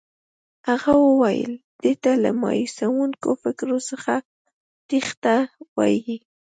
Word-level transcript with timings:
هغه 0.69 0.91
وویل 1.05 1.53
دې 1.81 1.93
ته 2.03 2.11
له 2.23 2.29
مایوسوونکو 2.41 3.29
فکرو 3.43 3.77
څخه 3.89 4.13
تېښته 4.87 5.35
وایي. 5.77 6.17